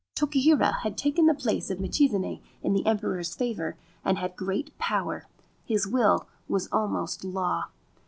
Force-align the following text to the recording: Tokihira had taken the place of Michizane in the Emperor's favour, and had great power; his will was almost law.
Tokihira 0.15 0.79
had 0.81 0.97
taken 0.97 1.27
the 1.27 1.35
place 1.35 1.69
of 1.69 1.77
Michizane 1.79 2.41
in 2.63 2.73
the 2.73 2.87
Emperor's 2.87 3.35
favour, 3.35 3.77
and 4.03 4.17
had 4.17 4.35
great 4.35 4.75
power; 4.79 5.27
his 5.63 5.85
will 5.85 6.25
was 6.47 6.67
almost 6.71 7.23
law. 7.23 7.65